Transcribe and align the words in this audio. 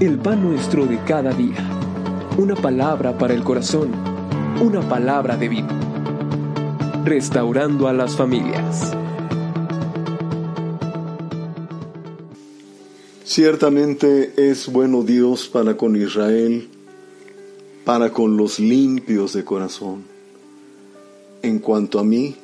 el 0.00 0.18
pan 0.18 0.42
nuestro 0.42 0.84
de 0.84 1.02
cada 1.04 1.32
día. 1.32 1.56
Una 2.36 2.54
palabra 2.54 3.16
para 3.16 3.32
el 3.32 3.42
corazón, 3.42 3.92
una 4.60 4.86
palabra 4.86 5.38
de 5.38 5.48
vida. 5.48 7.02
Restaurando 7.02 7.88
a 7.88 7.94
las 7.94 8.14
familias. 8.14 8.92
Ciertamente 13.24 14.34
es 14.36 14.70
bueno 14.70 15.02
Dios 15.02 15.48
para 15.48 15.78
con 15.78 15.96
Israel, 15.96 16.68
para 17.86 18.12
con 18.12 18.36
los 18.36 18.58
limpios 18.58 19.32
de 19.32 19.44
corazón. 19.44 20.04
En 21.40 21.58
cuanto 21.58 21.98
a 21.98 22.04
mí, 22.04 22.36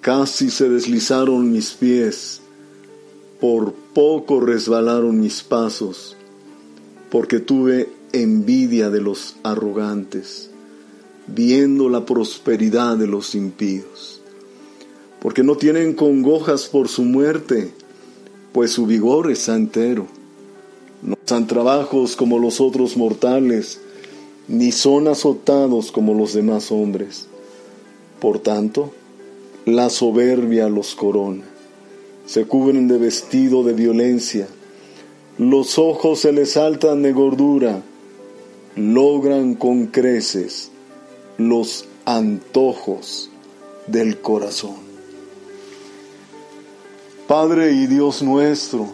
casi 0.00 0.48
se 0.50 0.70
deslizaron 0.70 1.52
mis 1.52 1.72
pies, 1.72 2.40
por 3.38 3.74
poco 3.92 4.40
resbalaron 4.40 5.20
mis 5.20 5.42
pasos, 5.42 6.17
porque 7.10 7.40
tuve 7.40 7.88
envidia 8.12 8.90
de 8.90 9.00
los 9.00 9.36
arrogantes, 9.42 10.50
viendo 11.26 11.88
la 11.88 12.04
prosperidad 12.04 12.96
de 12.96 13.06
los 13.06 13.34
impíos, 13.34 14.20
porque 15.20 15.42
no 15.42 15.56
tienen 15.56 15.94
congojas 15.94 16.66
por 16.66 16.88
su 16.88 17.02
muerte, 17.02 17.72
pues 18.52 18.72
su 18.72 18.86
vigor 18.86 19.30
está 19.30 19.56
entero. 19.56 20.06
No 21.02 21.16
han 21.30 21.46
trabajos 21.46 22.16
como 22.16 22.38
los 22.38 22.60
otros 22.60 22.96
mortales, 22.96 23.80
ni 24.48 24.72
son 24.72 25.08
azotados 25.08 25.92
como 25.92 26.14
los 26.14 26.32
demás 26.32 26.72
hombres. 26.72 27.26
Por 28.20 28.40
tanto, 28.40 28.92
la 29.64 29.90
soberbia 29.90 30.68
los 30.68 30.94
corona. 30.94 31.44
Se 32.26 32.46
cubren 32.46 32.88
de 32.88 32.98
vestido 32.98 33.62
de 33.62 33.74
violencia. 33.74 34.48
Los 35.38 35.78
ojos 35.78 36.20
se 36.20 36.32
les 36.32 36.52
saltan 36.52 37.02
de 37.02 37.12
gordura. 37.12 37.82
Logran 38.74 39.54
con 39.54 39.86
creces 39.86 40.70
los 41.36 41.86
antojos 42.04 43.30
del 43.86 44.20
corazón. 44.20 44.76
Padre 47.28 47.72
y 47.72 47.86
Dios 47.86 48.22
nuestro, 48.22 48.86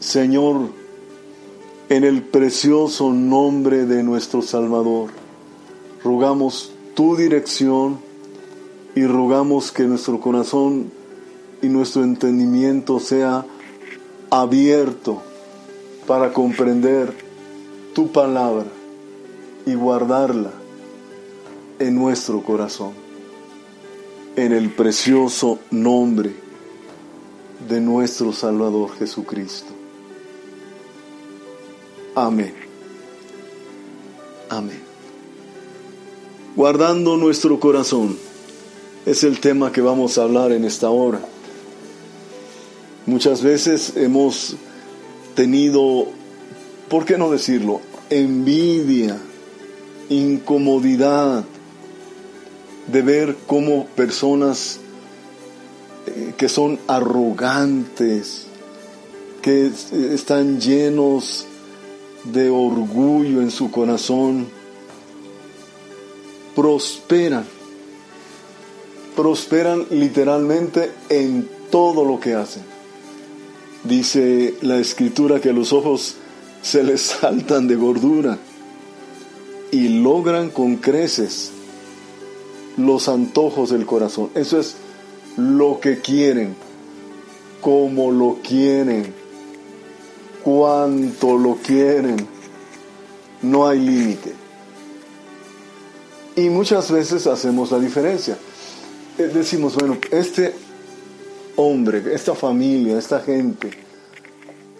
Señor, 0.00 0.70
en 1.88 2.04
el 2.04 2.22
precioso 2.22 3.12
nombre 3.12 3.84
de 3.84 4.02
nuestro 4.02 4.42
Salvador, 4.42 5.10
rogamos 6.02 6.72
tu 6.94 7.16
dirección 7.16 7.98
y 8.94 9.04
rogamos 9.04 9.72
que 9.72 9.84
nuestro 9.84 10.20
corazón 10.20 10.90
y 11.60 11.68
nuestro 11.68 12.02
entendimiento 12.02 12.98
sea 12.98 13.44
abierto 14.32 15.22
para 16.06 16.32
comprender 16.32 17.12
tu 17.94 18.10
palabra 18.10 18.64
y 19.66 19.74
guardarla 19.74 20.50
en 21.78 21.94
nuestro 21.94 22.42
corazón. 22.42 22.94
En 24.34 24.52
el 24.52 24.70
precioso 24.70 25.58
nombre 25.70 26.34
de 27.68 27.78
nuestro 27.82 28.32
Salvador 28.32 28.96
Jesucristo. 28.96 29.70
Amén. 32.14 32.54
Amén. 34.48 34.80
Guardando 36.56 37.18
nuestro 37.18 37.60
corazón 37.60 38.16
es 39.04 39.24
el 39.24 39.40
tema 39.40 39.72
que 39.72 39.82
vamos 39.82 40.16
a 40.16 40.22
hablar 40.22 40.52
en 40.52 40.64
esta 40.64 40.88
hora. 40.88 41.20
Muchas 43.06 43.42
veces 43.42 43.94
hemos 43.96 44.54
tenido, 45.34 46.06
¿por 46.88 47.04
qué 47.04 47.18
no 47.18 47.30
decirlo? 47.30 47.80
Envidia, 48.10 49.18
incomodidad 50.08 51.44
de 52.86 53.02
ver 53.02 53.36
cómo 53.46 53.86
personas 53.86 54.78
eh, 56.06 56.34
que 56.36 56.48
son 56.48 56.78
arrogantes, 56.86 58.46
que 59.40 59.70
están 60.12 60.60
llenos 60.60 61.46
de 62.24 62.50
orgullo 62.50 63.40
en 63.40 63.50
su 63.50 63.70
corazón, 63.72 64.46
prosperan, 66.54 67.44
prosperan 69.16 69.86
literalmente 69.90 70.92
en 71.08 71.48
todo 71.70 72.04
lo 72.04 72.20
que 72.20 72.34
hacen. 72.34 72.71
Dice 73.84 74.54
la 74.62 74.78
escritura 74.78 75.40
que 75.40 75.52
los 75.52 75.72
ojos 75.72 76.16
se 76.62 76.82
les 76.84 77.00
saltan 77.20 77.66
de 77.66 77.76
gordura 77.76 78.38
y 79.70 79.88
logran 79.88 80.50
con 80.50 80.76
creces 80.76 81.50
los 82.76 83.08
antojos 83.08 83.70
del 83.70 83.86
corazón. 83.86 84.30
Eso 84.34 84.60
es 84.60 84.76
lo 85.36 85.80
que 85.80 86.00
quieren, 86.00 86.54
como 87.60 88.10
lo 88.10 88.38
quieren, 88.46 89.12
cuánto 90.44 91.36
lo 91.36 91.56
quieren. 91.56 92.16
No 93.42 93.66
hay 93.66 93.80
límite. 93.80 94.34
Y 96.36 96.48
muchas 96.48 96.90
veces 96.90 97.26
hacemos 97.26 97.70
la 97.72 97.78
diferencia. 97.78 98.38
Eh, 99.18 99.30
decimos, 99.34 99.74
bueno, 99.74 99.98
este 100.10 100.54
hombre, 101.56 102.02
esta 102.14 102.34
familia, 102.34 102.98
esta 102.98 103.20
gente, 103.20 103.70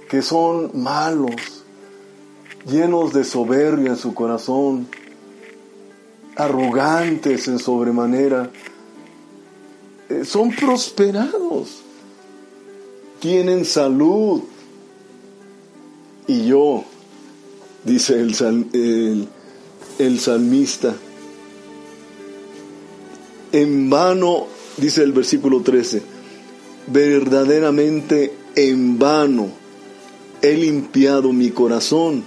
que 0.09 0.23
son 0.23 0.71
malos, 0.75 1.65
llenos 2.67 3.13
de 3.13 3.25
soberbia 3.25 3.91
en 3.91 3.97
su 3.97 4.15
corazón, 4.15 4.87
arrogantes 6.37 7.49
en 7.49 7.59
sobremanera, 7.59 8.51
eh, 10.09 10.25
son 10.25 10.51
prosperados, 10.55 11.83
tienen 13.21 13.65
salud. 13.65 14.43
Y 16.27 16.47
yo, 16.47 16.85
dice 17.85 18.21
el, 18.21 19.29
el, 19.99 20.21
salmista, 20.21 20.95
en 23.51 23.91
vano, 23.91 24.47
dice 24.77 25.03
el 25.03 25.13
versículo 25.13 25.63
13, 25.63 26.03
verdaderamente 26.87 28.33
en 28.55 28.99
vano 28.99 29.51
he 30.43 30.55
limpiado 30.55 31.33
mi 31.33 31.51
corazón 31.51 32.25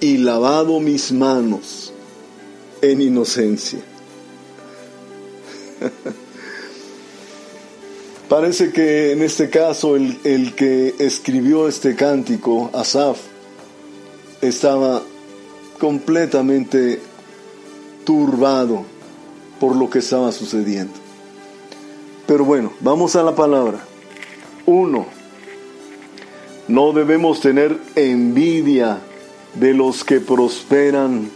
y 0.00 0.16
lavado 0.18 0.80
mis 0.80 1.12
manos 1.12 1.92
en 2.82 3.00
inocencia. 3.00 3.80
Parece 8.28 8.72
que 8.72 9.12
en 9.12 9.22
este 9.22 9.48
caso 9.50 9.96
el, 9.96 10.18
el, 10.24 10.54
que 10.54 10.94
escribió 10.98 11.68
este 11.68 11.94
cántico, 11.94 12.70
Asaf, 12.72 13.18
estaba 14.40 15.02
completamente 15.78 17.00
turbado 18.04 18.84
por 19.60 19.76
lo 19.76 19.88
que 19.90 20.00
estaba 20.00 20.32
sucediendo. 20.32 21.03
Pero 22.26 22.44
bueno, 22.44 22.72
vamos 22.80 23.16
a 23.16 23.22
la 23.22 23.34
palabra. 23.34 23.84
Uno, 24.66 25.06
no 26.68 26.92
debemos 26.92 27.40
tener 27.40 27.78
envidia 27.94 29.00
de 29.54 29.74
los 29.74 30.04
que 30.04 30.20
prosperan 30.20 31.30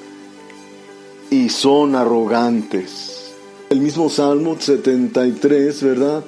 y 1.31 1.49
son 1.51 1.95
arrogantes. 1.95 3.35
El 3.71 3.81
mismo 3.81 4.09
Salmo 4.09 4.57
73, 4.59 5.83
¿verdad? 5.83 6.25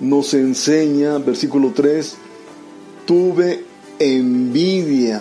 nos 0.00 0.34
enseña, 0.34 1.18
versículo 1.18 1.72
3, 1.74 2.14
tuve 3.06 3.64
envidia 3.98 5.20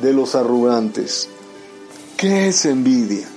de 0.00 0.12
los 0.12 0.34
arrogantes. 0.34 1.28
¿Qué 2.16 2.48
es 2.48 2.64
envidia? 2.64 3.28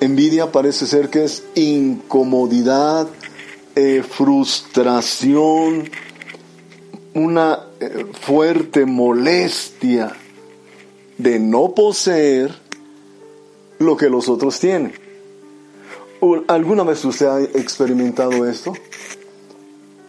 Envidia 0.00 0.50
parece 0.50 0.86
ser 0.86 1.08
que 1.08 1.24
es 1.24 1.44
incomodidad, 1.54 3.08
eh, 3.74 4.02
frustración, 4.02 5.90
una 7.14 7.58
eh, 7.80 8.06
fuerte 8.20 8.86
molestia 8.86 10.16
de 11.18 11.38
no 11.38 11.74
poseer 11.74 12.54
lo 13.78 13.96
que 13.96 14.08
los 14.08 14.28
otros 14.28 14.58
tienen. 14.60 14.92
¿Alguna 16.46 16.84
vez 16.84 17.04
usted 17.04 17.26
ha 17.26 17.40
experimentado 17.40 18.46
esto? 18.46 18.72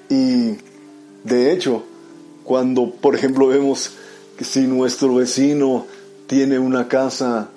Y 0.10 0.58
de 1.24 1.52
hecho, 1.52 1.84
cuando 2.44 2.92
por 2.92 3.16
ejemplo 3.16 3.48
vemos 3.48 3.94
que 4.38 4.44
si 4.44 4.68
nuestro 4.68 5.16
vecino 5.16 5.88
tiene 6.28 6.60
una 6.60 6.88
casa 6.88 7.50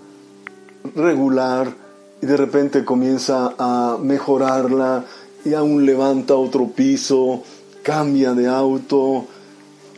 regular 0.94 1.74
y 2.22 2.26
de 2.26 2.36
repente 2.36 2.84
comienza 2.84 3.54
a 3.58 3.98
mejorarla 4.00 5.04
y 5.46 5.54
aún 5.54 5.86
levanta 5.86 6.34
otro 6.34 6.66
piso, 6.66 7.44
cambia 7.84 8.34
de 8.34 8.48
auto, 8.48 9.26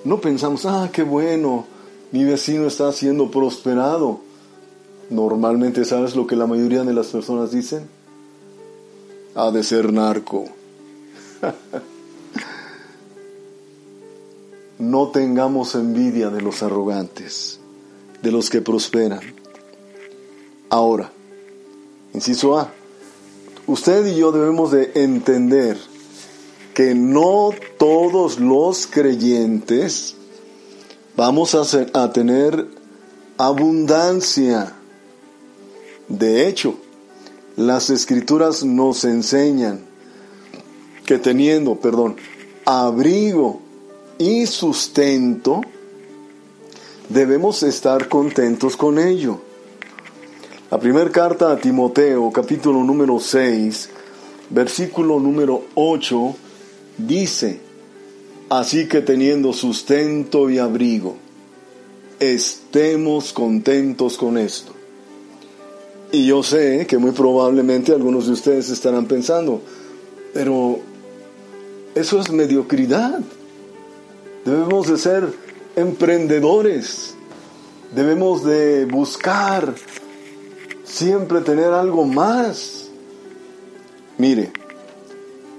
no 0.04 0.20
pensamos, 0.20 0.66
ah, 0.66 0.90
qué 0.92 1.02
bueno, 1.02 1.66
mi 2.12 2.22
vecino 2.24 2.66
está 2.66 2.92
siendo 2.92 3.30
prosperado. 3.30 4.20
Normalmente, 5.08 5.86
¿sabes 5.86 6.14
lo 6.14 6.26
que 6.26 6.36
la 6.36 6.46
mayoría 6.46 6.84
de 6.84 6.92
las 6.92 7.06
personas 7.06 7.50
dicen? 7.50 7.88
Ha 9.34 9.50
de 9.50 9.64
ser 9.64 9.90
narco. 9.90 10.44
no 14.78 15.08
tengamos 15.08 15.74
envidia 15.74 16.28
de 16.28 16.42
los 16.42 16.62
arrogantes, 16.62 17.58
de 18.22 18.32
los 18.32 18.50
que 18.50 18.60
prosperan. 18.60 19.22
Ahora, 20.68 21.10
inciso 22.12 22.58
A, 22.58 22.70
usted 23.68 24.06
y 24.06 24.16
yo 24.16 24.32
debemos 24.32 24.72
de 24.72 24.90
entender 24.94 25.78
que 26.74 26.94
no 26.94 27.50
todos 27.78 28.40
los 28.40 28.86
creyentes 28.86 30.16
vamos 31.16 31.54
a, 31.54 31.62
a 31.92 32.12
tener 32.12 32.66
abundancia. 33.36 34.74
De 36.08 36.48
hecho, 36.48 36.74
las 37.56 37.90
escrituras 37.90 38.64
nos 38.64 39.04
enseñan 39.04 39.80
que 41.04 41.18
teniendo, 41.18 41.76
perdón, 41.76 42.16
abrigo 42.64 43.60
y 44.18 44.46
sustento, 44.46 45.60
debemos 47.08 47.62
estar 47.62 48.08
contentos 48.08 48.76
con 48.76 48.98
ello. 48.98 49.40
La 50.70 50.78
primera 50.78 51.08
carta 51.10 51.50
a 51.50 51.56
Timoteo, 51.56 52.30
capítulo 52.30 52.84
número 52.84 53.18
6, 53.18 53.88
versículo 54.50 55.18
número 55.18 55.64
8, 55.74 56.36
dice, 56.98 57.58
así 58.50 58.86
que 58.86 59.00
teniendo 59.00 59.54
sustento 59.54 60.50
y 60.50 60.58
abrigo, 60.58 61.16
estemos 62.20 63.32
contentos 63.32 64.18
con 64.18 64.36
esto. 64.36 64.74
Y 66.12 66.26
yo 66.26 66.42
sé 66.42 66.86
que 66.86 66.98
muy 66.98 67.12
probablemente 67.12 67.92
algunos 67.92 68.26
de 68.26 68.32
ustedes 68.32 68.68
estarán 68.68 69.06
pensando, 69.06 69.62
pero 70.34 70.80
eso 71.94 72.20
es 72.20 72.30
mediocridad. 72.30 73.20
Debemos 74.44 74.86
de 74.86 74.98
ser 74.98 75.32
emprendedores. 75.76 77.14
Debemos 77.94 78.44
de 78.44 78.84
buscar 78.84 79.74
siempre 80.88 81.40
tener 81.42 81.72
algo 81.72 82.04
más. 82.04 82.88
Mire, 84.16 84.52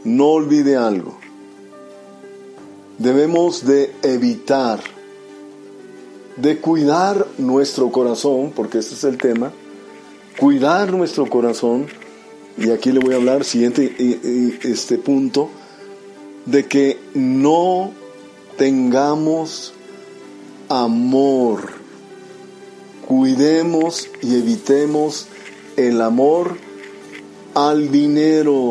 no 0.03 0.27
olvide 0.27 0.75
algo. 0.75 1.17
Debemos 2.97 3.65
de 3.65 3.93
evitar, 4.01 4.81
de 6.35 6.57
cuidar 6.59 7.25
nuestro 7.37 7.91
corazón, 7.91 8.51
porque 8.53 8.79
este 8.79 8.95
es 8.95 9.03
el 9.05 9.17
tema, 9.17 9.53
cuidar 10.37 10.91
nuestro 10.91 11.25
corazón, 11.29 11.87
y 12.57 12.71
aquí 12.71 12.91
le 12.91 12.99
voy 12.99 13.13
a 13.13 13.17
hablar, 13.17 13.45
siguiente 13.45 13.95
este 14.63 14.97
punto, 14.97 15.49
de 16.45 16.65
que 16.65 16.99
no 17.13 17.91
tengamos 18.57 19.73
amor 20.67 21.78
cuidemos 23.09 24.07
y 24.21 24.35
evitemos 24.35 25.25
el 25.75 25.99
amor 25.99 26.57
al 27.55 27.91
dinero. 27.91 28.69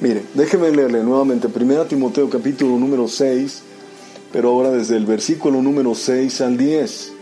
Mire, 0.00 0.24
déjeme 0.34 0.72
leerle 0.72 1.04
nuevamente 1.04 1.46
1 1.46 1.84
Timoteo 1.84 2.28
capítulo 2.28 2.76
número 2.76 3.06
6, 3.06 3.62
pero 4.32 4.50
ahora 4.50 4.72
desde 4.72 4.96
el 4.96 5.06
versículo 5.06 5.62
número 5.62 5.94
6 5.94 6.40
al 6.40 6.56
10. 6.56 7.12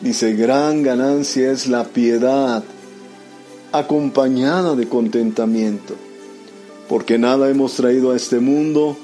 Dice, 0.00 0.34
gran 0.34 0.84
ganancia 0.84 1.50
es 1.50 1.66
la 1.66 1.82
piedad 1.82 2.62
acompañada 3.72 4.76
de 4.76 4.88
contentamiento, 4.88 5.96
porque 6.88 7.18
nada 7.18 7.50
hemos 7.50 7.74
traído 7.74 8.12
a 8.12 8.16
este 8.16 8.38
mundo 8.38 8.96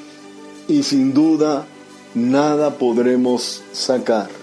y 0.68 0.84
sin 0.84 1.12
duda 1.14 1.66
nada 2.14 2.78
podremos 2.78 3.60
sacar. 3.72 4.37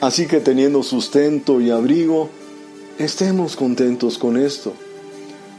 Así 0.00 0.26
que 0.28 0.38
teniendo 0.38 0.84
sustento 0.84 1.60
y 1.60 1.70
abrigo, 1.70 2.30
estemos 2.98 3.56
contentos 3.56 4.16
con 4.16 4.36
esto, 4.36 4.72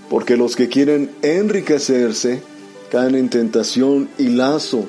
porque 0.09 0.38
los 0.38 0.56
que 0.56 0.69
quieren 0.69 1.12
enriquecerse 1.21 2.41
caen 2.89 3.15
en 3.15 3.30
tentación 3.30 4.07
y 4.18 4.30
lazo 4.30 4.86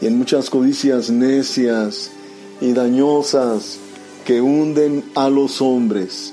y 0.00 0.06
en 0.06 0.16
muchas 0.16 0.48
codicias 0.48 1.10
necias 1.10 2.12
y 2.60 2.72
dañosas 2.72 3.78
que 4.24 4.40
hunden 4.40 5.02
a 5.16 5.28
los 5.28 5.60
hombres 5.60 6.32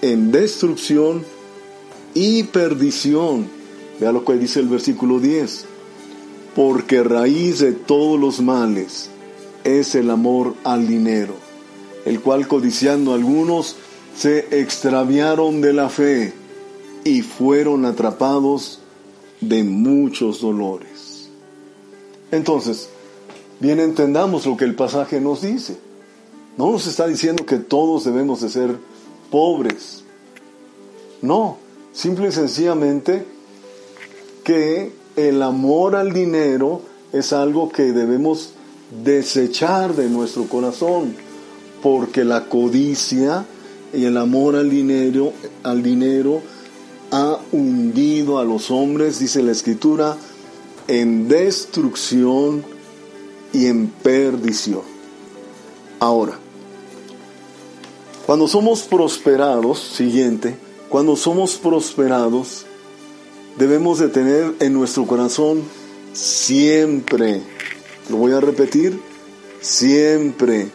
en 0.00 0.32
destrucción 0.32 1.22
y 2.14 2.44
perdición. 2.44 3.46
Vea 4.00 4.10
lo 4.10 4.24
que 4.24 4.34
dice 4.34 4.60
el 4.60 4.68
versículo 4.68 5.20
10. 5.20 5.66
Porque 6.56 7.02
raíz 7.02 7.58
de 7.58 7.72
todos 7.72 8.18
los 8.18 8.40
males 8.40 9.10
es 9.64 9.94
el 9.94 10.08
amor 10.10 10.54
al 10.64 10.86
dinero 10.86 11.43
el 12.04 12.20
cual 12.20 12.46
codiciando 12.46 13.14
algunos 13.14 13.76
se 14.16 14.60
extraviaron 14.60 15.60
de 15.60 15.72
la 15.72 15.88
fe 15.88 16.32
y 17.04 17.22
fueron 17.22 17.84
atrapados 17.84 18.80
de 19.40 19.64
muchos 19.64 20.40
dolores. 20.40 21.28
Entonces, 22.30 22.88
bien 23.60 23.80
entendamos 23.80 24.46
lo 24.46 24.56
que 24.56 24.64
el 24.64 24.74
pasaje 24.74 25.20
nos 25.20 25.42
dice. 25.42 25.76
No 26.56 26.70
nos 26.70 26.86
está 26.86 27.06
diciendo 27.06 27.44
que 27.44 27.58
todos 27.58 28.04
debemos 28.04 28.40
de 28.40 28.48
ser 28.48 28.76
pobres. 29.30 30.04
No, 31.20 31.58
simple 31.92 32.28
y 32.28 32.32
sencillamente 32.32 33.26
que 34.44 34.92
el 35.16 35.42
amor 35.42 35.96
al 35.96 36.12
dinero 36.12 36.82
es 37.12 37.32
algo 37.32 37.70
que 37.70 37.92
debemos 37.92 38.50
desechar 39.04 39.94
de 39.94 40.08
nuestro 40.08 40.44
corazón 40.44 41.16
porque 41.84 42.24
la 42.24 42.46
codicia 42.46 43.44
y 43.92 44.06
el 44.06 44.16
amor 44.16 44.56
al 44.56 44.70
dinero, 44.70 45.34
al 45.62 45.82
dinero 45.82 46.40
ha 47.10 47.38
hundido 47.52 48.38
a 48.38 48.44
los 48.44 48.70
hombres, 48.70 49.18
dice 49.18 49.42
la 49.42 49.52
escritura, 49.52 50.16
en 50.88 51.28
destrucción 51.28 52.64
y 53.52 53.66
en 53.66 53.88
perdición. 53.88 54.80
Ahora, 56.00 56.38
cuando 58.24 58.48
somos 58.48 58.84
prosperados, 58.84 59.78
siguiente, 59.78 60.56
cuando 60.88 61.16
somos 61.16 61.56
prosperados, 61.56 62.64
debemos 63.58 63.98
de 63.98 64.08
tener 64.08 64.54
en 64.60 64.72
nuestro 64.72 65.06
corazón 65.06 65.62
siempre, 66.14 67.42
lo 68.08 68.16
voy 68.16 68.32
a 68.32 68.40
repetir, 68.40 68.98
siempre 69.60 70.70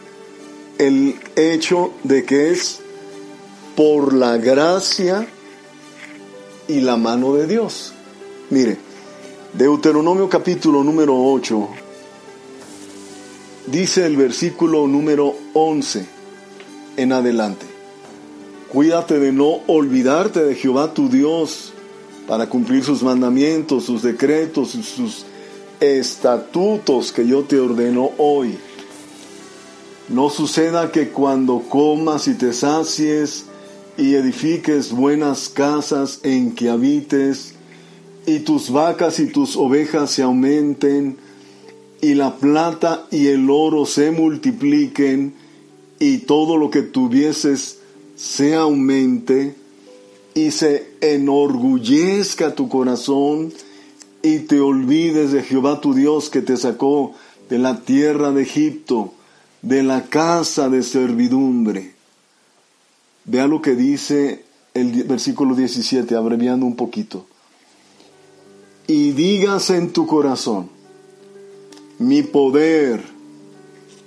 el 0.80 1.16
hecho 1.36 1.92
de 2.04 2.24
que 2.24 2.52
es 2.52 2.80
por 3.76 4.14
la 4.14 4.38
gracia 4.38 5.28
y 6.68 6.80
la 6.80 6.96
mano 6.96 7.34
de 7.34 7.46
Dios. 7.46 7.92
Mire, 8.48 8.78
Deuteronomio 9.52 10.30
capítulo 10.30 10.82
número 10.82 11.14
8, 11.14 11.68
dice 13.66 14.06
el 14.06 14.16
versículo 14.16 14.86
número 14.86 15.34
11 15.52 16.06
en 16.96 17.12
adelante. 17.12 17.66
Cuídate 18.72 19.18
de 19.18 19.32
no 19.32 19.60
olvidarte 19.66 20.42
de 20.42 20.54
Jehová 20.54 20.94
tu 20.94 21.10
Dios 21.10 21.74
para 22.26 22.48
cumplir 22.48 22.84
sus 22.84 23.02
mandamientos, 23.02 23.84
sus 23.84 24.00
decretos, 24.00 24.70
sus 24.70 25.26
estatutos 25.78 27.12
que 27.12 27.26
yo 27.26 27.42
te 27.42 27.60
ordeno 27.60 28.12
hoy 28.16 28.56
no 30.10 30.28
suceda 30.28 30.90
que 30.90 31.10
cuando 31.10 31.60
comas 31.60 32.26
y 32.26 32.34
te 32.34 32.52
sacies 32.52 33.44
y 33.96 34.14
edifiques 34.14 34.90
buenas 34.90 35.48
casas 35.48 36.20
en 36.24 36.54
que 36.54 36.68
habites, 36.68 37.54
y 38.26 38.40
tus 38.40 38.70
vacas 38.70 39.20
y 39.20 39.26
tus 39.26 39.56
ovejas 39.56 40.10
se 40.10 40.22
aumenten, 40.22 41.16
y 42.00 42.14
la 42.14 42.36
plata 42.36 43.06
y 43.10 43.28
el 43.28 43.48
oro 43.50 43.86
se 43.86 44.10
multipliquen, 44.10 45.34
y 46.00 46.18
todo 46.18 46.56
lo 46.56 46.70
que 46.70 46.82
tuvieses 46.82 47.78
se 48.16 48.56
aumente, 48.56 49.54
y 50.34 50.50
se 50.50 50.88
enorgullezca 51.00 52.54
tu 52.56 52.68
corazón, 52.68 53.52
y 54.22 54.40
te 54.40 54.60
olvides 54.60 55.30
de 55.30 55.42
Jehová 55.42 55.80
tu 55.80 55.94
Dios 55.94 56.30
que 56.30 56.42
te 56.42 56.56
sacó 56.56 57.12
de 57.48 57.58
la 57.58 57.80
tierra 57.82 58.32
de 58.32 58.42
Egipto, 58.42 59.12
de 59.62 59.82
la 59.82 60.04
casa 60.04 60.68
de 60.68 60.82
servidumbre. 60.82 61.94
Vea 63.24 63.46
lo 63.46 63.60
que 63.60 63.74
dice 63.74 64.44
el 64.74 65.04
versículo 65.04 65.54
17, 65.54 66.14
abreviando 66.16 66.66
un 66.66 66.76
poquito. 66.76 67.26
Y 68.86 69.12
digas 69.12 69.70
en 69.70 69.92
tu 69.92 70.06
corazón, 70.06 70.70
mi 71.98 72.22
poder 72.22 73.02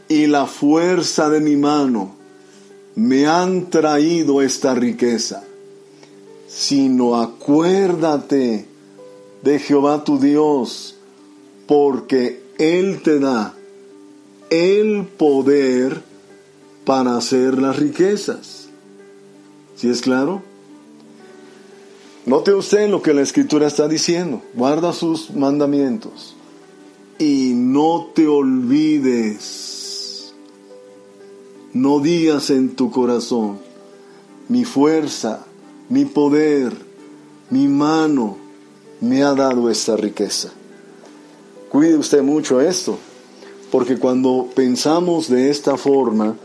y 0.10 0.28
la 0.28 0.46
fuerza 0.46 1.30
de 1.30 1.40
mi 1.40 1.56
mano 1.56 2.16
me 2.96 3.26
han 3.28 3.70
traído 3.70 4.42
esta 4.42 4.74
riqueza, 4.76 5.44
sino 6.48 7.22
acuérdate 7.22 8.66
de 9.42 9.60
Jehová 9.60 10.04
tu 10.04 10.20
Dios, 10.20 10.98
porque 11.68 12.44
Él 12.58 13.02
te 13.04 13.20
da 13.20 13.56
el 14.54 15.06
poder 15.06 16.04
para 16.86 17.18
hacer 17.18 17.58
las 17.58 17.76
riquezas. 17.78 18.68
¿Sí 19.76 19.90
es 19.90 20.02
claro? 20.02 20.44
Note 22.28 22.54
usted 22.54 22.88
lo 22.88 23.02
que 23.02 23.16
la 23.16 23.24
escritura 23.24 23.66
está 23.66 23.88
diciendo. 23.88 24.44
Guarda 24.54 24.94
sus 24.94 25.32
mandamientos. 25.32 26.36
Y 27.18 27.54
no 27.56 28.12
te 28.14 28.28
olvides. 28.28 29.74
No 31.74 32.00
digas 32.00 32.52
en 32.52 32.76
tu 32.76 32.92
corazón, 32.92 33.58
mi 34.48 34.66
fuerza, 34.66 35.44
mi 35.90 36.06
poder, 36.06 36.72
mi 37.50 37.68
mano 37.68 38.38
me 39.02 39.24
ha 39.24 39.34
dado 39.34 39.72
esta 39.72 39.98
riqueza. 39.98 40.52
Cuide 41.70 41.98
usted 41.98 42.22
mucho 42.22 42.62
esto, 42.62 43.00
porque 43.74 43.98
cuando 43.98 44.50
pensamos 44.53 45.27
de 45.27 45.50
esta 45.50 45.77
forma, 45.77 46.36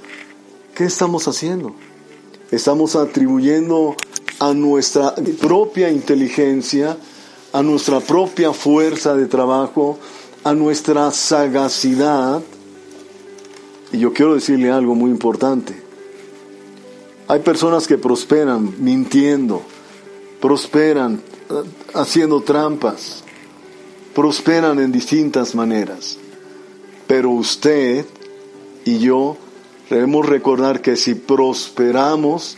¿qué 0.75 0.85
estamos 0.85 1.29
haciendo? 1.29 1.75
Estamos 2.51 2.97
atribuyendo 2.97 3.95
a 4.39 4.55
nuestra 4.55 5.15
propia 5.39 5.91
inteligencia, 5.91 6.97
a 7.53 7.63
nuestra 7.63 8.01
propia 8.01 8.55
fuerza 8.55 9.15
de 9.15 9.27
trabajo, 9.27 9.99
a 10.43 10.55
nuestra 10.55 11.11
sagacidad. 11.11 12.41
Y 13.93 13.99
yo 13.99 14.15
quiero 14.15 14.35
decirle 14.35 14.71
algo 14.71 14.95
muy 14.95 15.11
importante. 15.11 15.79
Hay 17.27 17.41
personas 17.41 17.87
que 17.87 17.99
prosperan 17.99 18.75
mintiendo, 18.79 19.61
prosperan 20.41 21.21
eh, 21.51 21.55
haciendo 21.93 22.41
trampas, 22.41 23.23
prosperan 24.15 24.79
en 24.79 24.91
distintas 24.91 25.55
maneras. 25.55 26.17
Pero 27.09 27.31
usted 27.31 28.05
y 28.85 28.99
yo 28.99 29.37
debemos 29.91 30.27
recordar 30.27 30.83
que 30.83 30.95
si 30.97 31.15
prosperamos, 31.15 32.57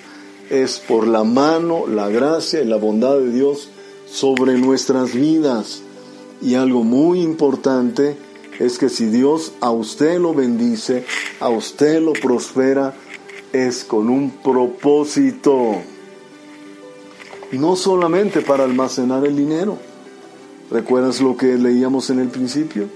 es 0.50 0.80
por 0.80 1.06
la 1.06 1.22
mano, 1.22 1.86
la 1.86 2.08
gracia 2.08 2.60
y 2.60 2.66
la 2.66 2.76
bondad 2.76 3.16
de 3.18 3.30
Dios 3.30 3.70
sobre 4.10 4.58
nuestras 4.58 5.14
vidas. 5.14 5.82
Y 6.42 6.56
algo 6.56 6.82
muy 6.82 7.20
importante 7.20 8.16
es 8.58 8.76
que 8.76 8.88
si 8.88 9.06
Dios 9.06 9.52
a 9.60 9.70
usted 9.70 10.18
lo 10.18 10.34
bendice, 10.34 11.04
a 11.38 11.48
usted 11.48 12.02
lo 12.02 12.12
prospera, 12.12 12.94
es 13.52 13.84
con 13.84 14.10
un 14.10 14.30
propósito. 14.30 15.76
No 17.52 17.76
solamente 17.76 18.42
para 18.42 18.64
almacenar 18.64 19.24
el 19.24 19.36
dinero. 19.36 19.78
¿Recuerdas 20.70 21.20
lo 21.20 21.36
que 21.36 21.56
leíamos 21.56 22.10
en 22.10 22.20
el 22.20 22.28
principio? 22.28 22.88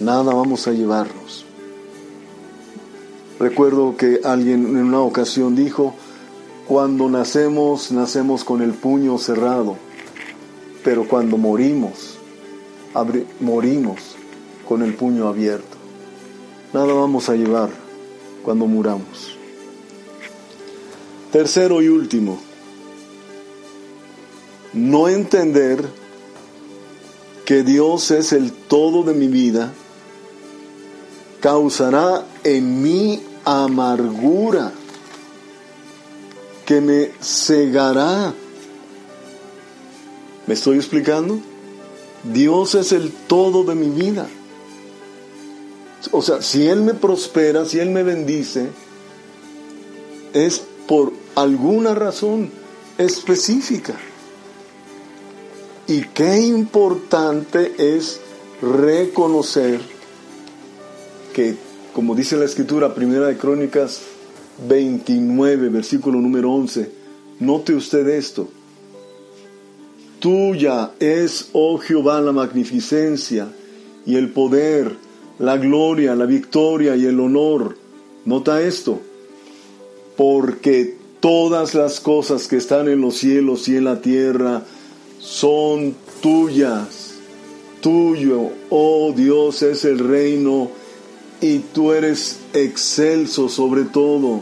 Nada 0.00 0.32
vamos 0.32 0.66
a 0.66 0.72
llevarnos. 0.72 1.44
Recuerdo 3.38 3.96
que 3.98 4.20
alguien 4.24 4.66
en 4.66 4.84
una 4.84 5.00
ocasión 5.00 5.54
dijo, 5.54 5.94
cuando 6.66 7.10
nacemos, 7.10 7.92
nacemos 7.92 8.42
con 8.42 8.62
el 8.62 8.72
puño 8.72 9.18
cerrado, 9.18 9.76
pero 10.82 11.06
cuando 11.06 11.36
morimos, 11.36 12.18
morimos 13.40 14.16
con 14.66 14.82
el 14.82 14.94
puño 14.94 15.28
abierto. 15.28 15.76
Nada 16.72 16.94
vamos 16.94 17.28
a 17.28 17.34
llevar 17.34 17.68
cuando 18.42 18.66
muramos. 18.66 19.36
Tercero 21.30 21.82
y 21.82 21.88
último, 21.88 22.38
no 24.72 25.08
entender 25.08 25.84
que 27.44 27.62
Dios 27.64 28.10
es 28.12 28.32
el 28.32 28.52
todo 28.52 29.02
de 29.02 29.12
mi 29.12 29.26
vida 29.26 29.74
causará 31.40 32.26
en 32.44 32.82
mí 32.82 33.22
amargura 33.44 34.72
que 36.66 36.80
me 36.80 37.10
cegará. 37.20 38.32
¿Me 40.46 40.54
estoy 40.54 40.76
explicando? 40.76 41.40
Dios 42.24 42.74
es 42.74 42.92
el 42.92 43.10
todo 43.12 43.64
de 43.64 43.74
mi 43.74 43.88
vida. 43.88 44.28
O 46.12 46.22
sea, 46.22 46.42
si 46.42 46.66
Él 46.66 46.82
me 46.82 46.94
prospera, 46.94 47.64
si 47.64 47.78
Él 47.78 47.90
me 47.90 48.02
bendice, 48.02 48.68
es 50.32 50.62
por 50.86 51.12
alguna 51.34 51.94
razón 51.94 52.50
específica. 52.98 53.94
Y 55.86 56.02
qué 56.02 56.40
importante 56.40 57.74
es 57.78 58.20
reconocer 58.62 59.80
que, 61.40 61.54
como 61.94 62.14
dice 62.14 62.36
la 62.36 62.44
escritura, 62.44 62.94
primera 62.94 63.28
de 63.28 63.38
Crónicas 63.38 64.02
29, 64.68 65.70
versículo 65.70 66.20
número 66.20 66.52
11. 66.52 66.90
Note 67.40 67.74
usted 67.74 68.06
esto. 68.08 68.46
Tuya 70.18 70.90
es, 71.00 71.48
oh 71.54 71.78
Jehová, 71.78 72.20
la 72.20 72.32
magnificencia 72.32 73.48
y 74.04 74.16
el 74.16 74.28
poder, 74.28 74.96
la 75.38 75.56
gloria, 75.56 76.14
la 76.14 76.26
victoria 76.26 76.94
y 76.94 77.06
el 77.06 77.18
honor. 77.18 77.74
Nota 78.26 78.60
esto. 78.60 79.00
Porque 80.18 80.94
todas 81.20 81.74
las 81.74 82.00
cosas 82.00 82.48
que 82.48 82.58
están 82.58 82.86
en 82.86 83.00
los 83.00 83.16
cielos 83.16 83.66
y 83.66 83.76
en 83.76 83.84
la 83.84 84.02
tierra 84.02 84.64
son 85.18 85.94
tuyas. 86.20 87.14
Tuyo, 87.80 88.50
oh 88.68 89.14
Dios, 89.16 89.62
es 89.62 89.86
el 89.86 90.00
reino 90.00 90.79
y 91.40 91.60
tú 91.60 91.92
eres 91.92 92.38
excelso 92.52 93.48
sobre 93.48 93.84
todo. 93.84 94.40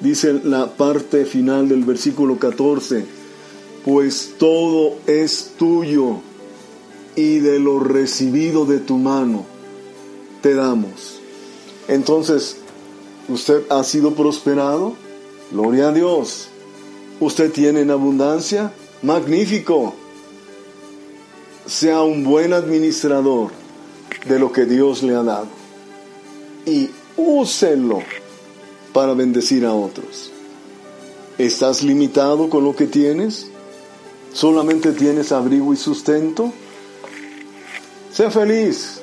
Dice 0.00 0.40
la 0.44 0.66
parte 0.74 1.24
final 1.24 1.68
del 1.68 1.84
versículo 1.84 2.38
14, 2.38 3.04
pues 3.84 4.34
todo 4.38 4.96
es 5.06 5.54
tuyo 5.58 6.20
y 7.16 7.38
de 7.38 7.58
lo 7.58 7.80
recibido 7.80 8.64
de 8.64 8.78
tu 8.78 8.96
mano 8.96 9.44
te 10.40 10.54
damos. 10.54 11.18
Entonces, 11.88 12.58
¿usted 13.28 13.62
ha 13.70 13.82
sido 13.82 14.14
prosperado? 14.14 14.94
Gloria 15.50 15.88
a 15.88 15.92
Dios. 15.92 16.48
¿Usted 17.18 17.50
tiene 17.50 17.80
en 17.80 17.90
abundancia? 17.90 18.72
Magnífico. 19.02 19.94
Sea 21.66 22.02
un 22.02 22.22
buen 22.22 22.52
administrador 22.52 23.50
de 24.28 24.38
lo 24.38 24.52
que 24.52 24.64
Dios 24.64 25.02
le 25.02 25.16
ha 25.16 25.22
dado 25.22 25.57
y 26.68 26.90
úselo 27.16 28.02
para 28.92 29.14
bendecir 29.14 29.64
a 29.64 29.72
otros. 29.72 30.30
¿Estás 31.38 31.82
limitado 31.82 32.50
con 32.50 32.64
lo 32.64 32.76
que 32.76 32.86
tienes? 32.86 33.46
¿Solamente 34.32 34.92
tienes 34.92 35.32
abrigo 35.32 35.72
y 35.72 35.76
sustento? 35.76 36.52
Sé 38.12 38.30
feliz. 38.30 39.00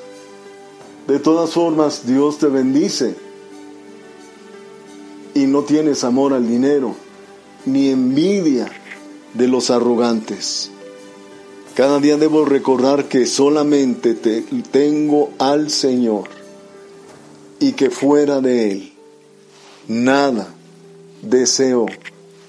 De 1.08 1.18
todas 1.18 1.50
formas, 1.50 2.06
Dios 2.06 2.38
te 2.38 2.46
bendice. 2.46 3.16
Y 5.34 5.46
no 5.46 5.62
tienes 5.62 6.04
amor 6.04 6.32
al 6.32 6.48
dinero, 6.48 6.94
ni 7.64 7.90
envidia 7.90 8.70
de 9.34 9.48
los 9.48 9.70
arrogantes. 9.70 10.70
Cada 11.74 11.98
día 11.98 12.16
debo 12.16 12.44
recordar 12.44 13.06
que 13.06 13.26
solamente 13.26 14.14
te 14.14 14.42
tengo 14.70 15.30
al 15.38 15.70
Señor 15.70 16.35
y 17.58 17.72
que 17.72 17.90
fuera 17.90 18.40
de 18.40 18.72
Él 18.72 18.92
nada 19.88 20.52
deseo 21.22 21.86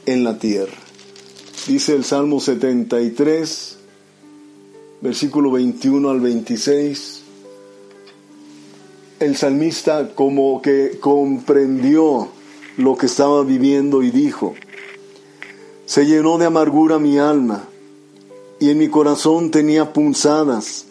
en 0.05 0.23
la 0.23 0.39
tierra. 0.39 0.77
Dice 1.67 1.93
el 1.93 2.03
Salmo 2.03 2.39
73, 2.39 3.77
versículo 5.01 5.51
21 5.51 6.09
al 6.09 6.19
26. 6.19 7.21
El 9.19 9.35
salmista 9.35 10.13
como 10.13 10.61
que 10.61 10.97
comprendió 10.99 12.29
lo 12.77 12.95
que 12.95 13.07
estaba 13.07 13.43
viviendo 13.43 14.03
y 14.03 14.11
dijo, 14.11 14.55
se 15.85 16.05
llenó 16.05 16.37
de 16.37 16.45
amargura 16.45 16.99
mi 16.99 17.17
alma 17.17 17.67
y 18.59 18.69
en 18.69 18.77
mi 18.77 18.87
corazón 18.87 19.51
tenía 19.51 19.93
punzadas. 19.93 20.85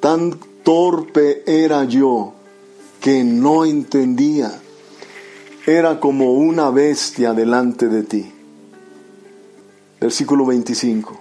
Tan 0.00 0.38
torpe 0.64 1.42
era 1.46 1.84
yo 1.84 2.34
que 3.00 3.24
no 3.24 3.64
entendía. 3.64 4.60
Era 5.66 6.00
como 6.00 6.32
una 6.32 6.70
bestia 6.70 7.34
delante 7.34 7.88
de 7.88 8.02
ti. 8.02 8.32
Versículo 10.00 10.46
25. 10.46 11.20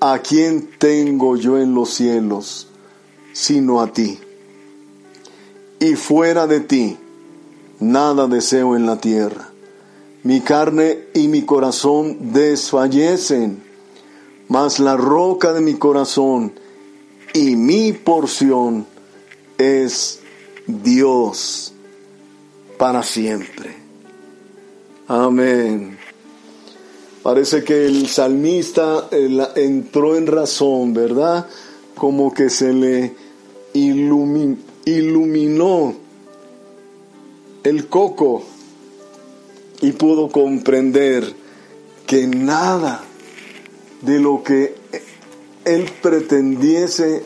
¿A 0.00 0.18
quién 0.18 0.70
tengo 0.78 1.36
yo 1.36 1.58
en 1.58 1.74
los 1.74 1.94
cielos 1.94 2.68
sino 3.32 3.80
a 3.80 3.92
ti? 3.92 4.18
y 5.80 5.96
fuera 5.96 6.46
de 6.46 6.60
ti 6.60 6.98
nada 7.80 8.28
deseo 8.28 8.76
en 8.76 8.86
la 8.86 9.00
tierra. 9.00 9.48
Mi 10.22 10.42
carne 10.42 11.06
y 11.14 11.28
mi 11.28 11.42
corazón 11.42 12.32
desfallecen, 12.32 13.62
mas 14.48 14.78
la 14.78 14.98
roca 14.98 15.54
de 15.54 15.62
mi 15.62 15.74
corazón 15.74 16.52
y 17.32 17.56
mi 17.56 17.94
porción 17.94 18.86
es 19.56 20.19
Dios 20.82 21.72
para 22.78 23.02
siempre. 23.02 23.76
Amén. 25.08 25.98
Parece 27.22 27.62
que 27.64 27.86
el 27.86 28.08
salmista 28.08 29.08
eh, 29.10 29.46
entró 29.56 30.16
en 30.16 30.26
razón, 30.26 30.94
¿verdad? 30.94 31.46
Como 31.94 32.32
que 32.32 32.48
se 32.48 32.72
le 32.72 33.14
iluminó 33.74 34.74
el 37.62 37.88
coco 37.88 38.42
y 39.82 39.92
pudo 39.92 40.30
comprender 40.30 41.34
que 42.06 42.26
nada 42.26 43.04
de 44.00 44.18
lo 44.18 44.42
que 44.42 44.74
él 45.64 45.90
pretendiese 46.00 47.22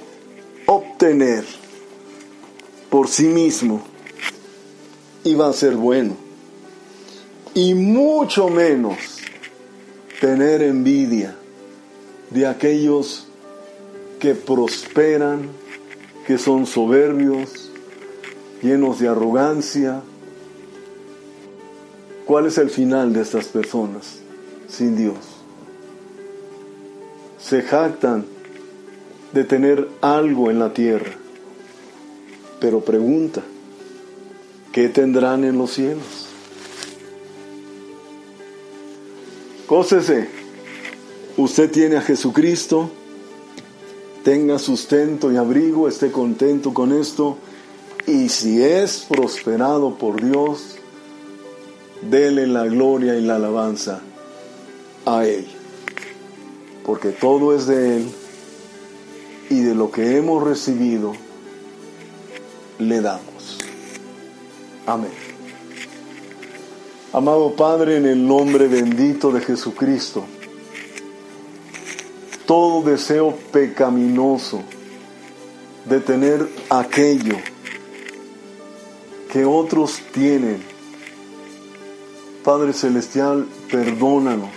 obtener 0.66 1.44
por 2.94 3.08
sí 3.08 3.24
mismo 3.24 3.82
iba 5.24 5.48
a 5.48 5.52
ser 5.52 5.74
bueno. 5.74 6.14
Y 7.52 7.74
mucho 7.74 8.48
menos 8.48 8.96
tener 10.20 10.62
envidia 10.62 11.34
de 12.30 12.46
aquellos 12.46 13.26
que 14.20 14.36
prosperan, 14.36 15.48
que 16.24 16.38
son 16.38 16.66
soberbios, 16.66 17.72
llenos 18.62 19.00
de 19.00 19.08
arrogancia, 19.08 20.00
¿Cuál 22.26 22.46
es 22.46 22.58
el 22.58 22.70
final 22.70 23.12
de 23.12 23.22
estas 23.22 23.48
personas 23.48 24.20
sin 24.68 24.96
Dios? 24.96 25.16
Se 27.40 27.60
jactan 27.60 28.24
de 29.32 29.42
tener 29.42 29.88
algo 30.00 30.50
en 30.50 30.60
la 30.60 30.72
tierra, 30.72 31.10
pero 32.64 32.80
pregunta, 32.80 33.42
¿qué 34.72 34.88
tendrán 34.88 35.44
en 35.44 35.58
los 35.58 35.74
cielos? 35.74 36.28
Cósese, 39.66 40.30
usted 41.36 41.70
tiene 41.70 41.96
a 41.96 42.00
Jesucristo, 42.00 42.88
tenga 44.22 44.58
sustento 44.58 45.30
y 45.30 45.36
abrigo, 45.36 45.88
esté 45.88 46.10
contento 46.10 46.72
con 46.72 46.98
esto, 46.98 47.36
y 48.06 48.30
si 48.30 48.62
es 48.62 49.04
prosperado 49.10 49.98
por 49.98 50.22
Dios, 50.24 50.76
dele 52.00 52.46
la 52.46 52.64
gloria 52.64 53.14
y 53.14 53.20
la 53.20 53.36
alabanza 53.36 54.00
a 55.04 55.26
Él. 55.26 55.46
Porque 56.86 57.10
todo 57.10 57.54
es 57.54 57.66
de 57.66 57.98
Él 57.98 58.08
y 59.50 59.60
de 59.60 59.74
lo 59.74 59.90
que 59.90 60.16
hemos 60.16 60.42
recibido 60.42 61.12
le 62.78 63.00
damos. 63.00 63.58
Amén. 64.86 65.12
Amado 67.12 67.54
Padre, 67.54 67.96
en 67.98 68.06
el 68.06 68.26
nombre 68.26 68.66
bendito 68.66 69.30
de 69.30 69.40
Jesucristo, 69.40 70.24
todo 72.46 72.82
deseo 72.82 73.36
pecaminoso 73.52 74.62
de 75.84 76.00
tener 76.00 76.48
aquello 76.70 77.36
que 79.30 79.44
otros 79.44 80.00
tienen 80.12 80.74
Padre 82.44 82.74
Celestial, 82.74 83.46
perdónanos 83.70 84.50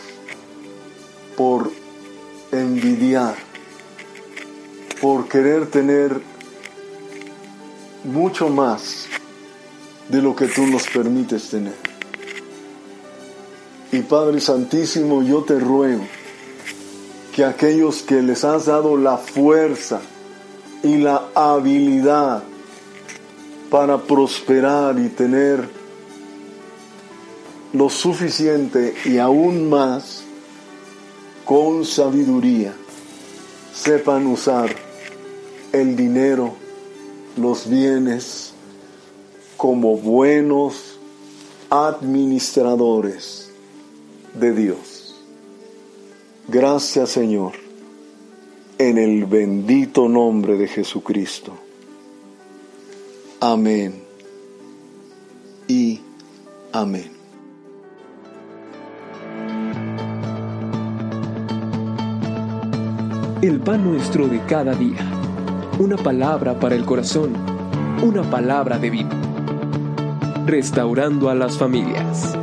por 1.38 1.72
envidiar, 2.52 3.36
por 5.00 5.30
querer 5.30 5.68
tener 5.68 6.22
mucho 8.08 8.50
más 8.50 9.08
de 10.10 10.22
lo 10.22 10.36
que 10.36 10.48
tú 10.48 10.66
nos 10.66 10.88
permites 10.88 11.50
tener. 11.50 11.76
Y 13.92 14.00
Padre 14.00 14.40
Santísimo, 14.40 15.24
yo 15.24 15.44
te 15.44 15.60
ruego 15.60 16.04
que 17.34 17.46
aquellos 17.46 18.02
que 18.02 18.22
les 18.22 18.44
has 18.44 18.66
dado 18.66 18.98
la 18.98 19.18
fuerza 19.18 20.02
y 20.84 20.98
la 20.98 21.30
habilidad 21.36 22.44
para 23.70 23.98
prosperar 23.98 24.98
y 25.00 25.10
tener 25.10 25.70
lo 27.74 27.90
suficiente 27.90 28.96
y 29.06 29.18
aún 29.18 29.70
más 29.70 30.24
con 31.46 31.86
sabiduría 31.86 32.74
sepan 33.74 34.26
usar 34.28 34.74
el 35.72 35.96
dinero, 35.96 36.56
los 37.38 37.70
bienes, 37.70 38.54
como 39.56 39.98
buenos 39.98 41.00
administradores 41.70 43.50
de 44.34 44.54
Dios. 44.54 45.16
Gracias 46.48 47.10
Señor, 47.10 47.54
en 48.78 48.98
el 48.98 49.26
bendito 49.26 50.08
nombre 50.08 50.58
de 50.58 50.68
Jesucristo. 50.68 51.54
Amén 53.40 54.04
y 55.68 56.00
amén. 56.72 57.12
El 63.42 63.60
pan 63.60 63.84
nuestro 63.84 64.28
de 64.28 64.44
cada 64.46 64.74
día. 64.74 65.17
Una 65.80 65.96
palabra 65.96 66.60
para 66.60 66.76
el 66.76 66.86
corazón. 66.86 67.34
Una 68.02 68.24
palabra 68.24 68.80
de 68.80 68.90
vida. 68.90 69.10
Restaurando 70.46 71.30
a 71.30 71.36
las 71.36 71.58
familias. 71.58 72.37